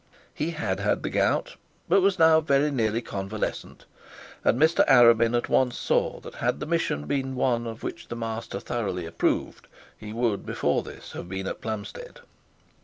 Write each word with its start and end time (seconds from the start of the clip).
He 0.33 0.49
had 0.49 0.79
had 0.79 1.03
the 1.03 1.11
gout 1.11 1.57
but 1.87 2.01
was 2.01 2.15
very 2.15 2.71
nearly 2.71 3.03
convalescent, 3.03 3.85
and 4.43 4.59
Mr 4.59 4.83
Arabin 4.87 5.37
at 5.37 5.47
once 5.47 5.77
saw 5.77 6.19
that 6.21 6.33
had 6.33 6.59
the 6.59 6.65
mission 6.65 7.05
been 7.05 7.35
one 7.35 7.67
of 7.67 7.83
which 7.83 8.07
the 8.07 8.15
master 8.15 8.59
thoroughly 8.59 9.05
approved, 9.05 9.67
he 9.95 10.11
would 10.11 10.43
before 10.43 10.81
this 10.81 11.11
have 11.11 11.29
been 11.29 11.45
at 11.45 11.61
Plumstead. 11.61 12.21